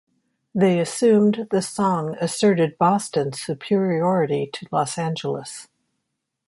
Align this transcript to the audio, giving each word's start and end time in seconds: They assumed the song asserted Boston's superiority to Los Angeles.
They 0.55 0.79
assumed 0.79 1.47
the 1.51 1.61
song 1.61 2.17
asserted 2.19 2.79
Boston's 2.79 3.39
superiority 3.39 4.49
to 4.51 4.65
Los 4.71 4.97
Angeles. 4.97 5.67